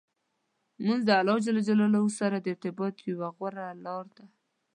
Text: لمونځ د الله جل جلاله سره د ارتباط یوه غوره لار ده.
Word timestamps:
لمونځ 0.79 1.01
د 1.05 1.09
الله 1.19 1.37
جل 1.45 1.57
جلاله 1.67 2.01
سره 2.19 2.37
د 2.39 2.45
ارتباط 2.53 2.95
یوه 3.09 3.27
غوره 3.35 3.65
لار 3.85 4.05
ده. 4.17 4.25